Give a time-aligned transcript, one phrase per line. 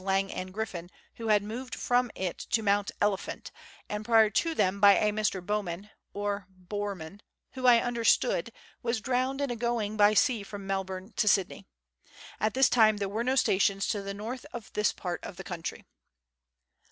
[0.03, 3.51] Lang and Griffin, who had moved from it to Mount Elephant,
[3.87, 5.45] and prior to them by a Mr.
[5.45, 7.19] Bowman (or Borman),
[7.51, 8.51] who, I understood,
[8.81, 11.67] was drowned in going by sea from Melbourne to Sydney.
[12.39, 15.43] At this time there were no stations to the north of this part of the
[15.43, 15.85] country.